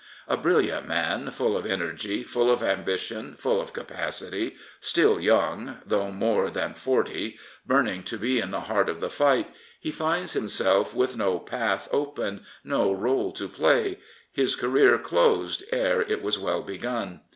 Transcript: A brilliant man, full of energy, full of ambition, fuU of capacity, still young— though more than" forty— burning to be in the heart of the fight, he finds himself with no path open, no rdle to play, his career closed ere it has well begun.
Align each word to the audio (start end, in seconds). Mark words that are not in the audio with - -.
A 0.27 0.35
brilliant 0.35 0.87
man, 0.87 1.29
full 1.29 1.55
of 1.55 1.67
energy, 1.67 2.23
full 2.23 2.49
of 2.49 2.63
ambition, 2.63 3.37
fuU 3.39 3.61
of 3.61 3.71
capacity, 3.71 4.55
still 4.79 5.19
young— 5.19 5.77
though 5.85 6.11
more 6.11 6.49
than" 6.49 6.73
forty— 6.83 7.37
burning 7.67 8.01
to 8.05 8.17
be 8.17 8.39
in 8.39 8.49
the 8.49 8.61
heart 8.61 8.89
of 8.89 8.99
the 8.99 9.11
fight, 9.11 9.53
he 9.79 9.91
finds 9.91 10.33
himself 10.33 10.95
with 10.95 11.15
no 11.15 11.37
path 11.37 11.87
open, 11.91 12.43
no 12.63 12.91
rdle 12.95 13.31
to 13.35 13.47
play, 13.47 13.99
his 14.31 14.55
career 14.55 14.97
closed 14.97 15.63
ere 15.71 16.01
it 16.01 16.23
has 16.23 16.39
well 16.39 16.63
begun. 16.63 17.21